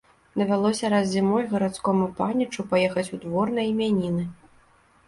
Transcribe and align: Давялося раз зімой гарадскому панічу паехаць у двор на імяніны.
Давялося 0.41 0.89
раз 0.93 1.05
зімой 1.17 1.45
гарадскому 1.51 2.09
панічу 2.21 2.67
паехаць 2.73 3.09
у 3.19 3.21
двор 3.27 3.57
на 3.61 3.69
імяніны. 3.75 4.29